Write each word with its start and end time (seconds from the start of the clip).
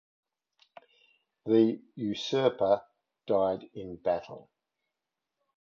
The 1.45 1.79
usurper 1.95 2.81
died 3.27 3.69
in 3.75 3.97
battle. 3.97 4.49